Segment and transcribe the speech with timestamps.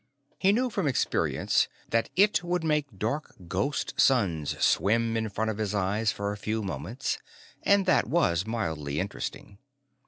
[0.39, 5.59] He knew from experience that it would make dark ghost suns swim in front of
[5.59, 7.19] his eyes for a few moments,
[7.61, 9.59] and that was mildly interesting.